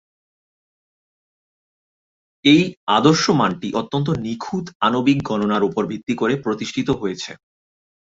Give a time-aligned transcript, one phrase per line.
[2.45, 2.61] এই
[2.89, 7.31] আদর্শ মানটি অত্যন্ত নিখুঁত আণবিক গণনার উপর ভিত্তি করে প্রতিষ্ঠিত হয়েছে।